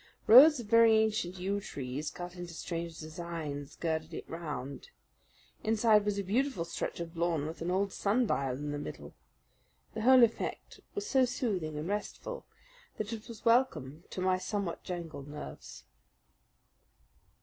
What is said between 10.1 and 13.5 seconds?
effect so soothing and restful that it was